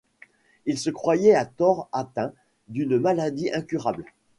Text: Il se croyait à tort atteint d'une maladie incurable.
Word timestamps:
Il 0.65 0.79
se 0.79 0.89
croyait 0.89 1.35
à 1.35 1.45
tort 1.45 1.87
atteint 1.91 2.33
d'une 2.69 2.97
maladie 2.97 3.51
incurable. 3.53 4.03